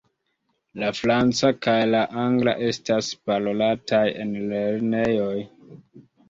[0.83, 5.31] La franca kaj la angla estas parolataj en lernejoj.